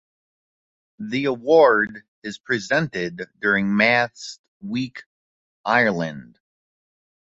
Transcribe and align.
The 0.97 1.25
award 1.25 2.07
is 2.23 2.39
presented 2.39 3.21
during 3.39 3.77
Maths 3.77 4.39
Week 4.59 5.03
Ireland. 5.63 6.39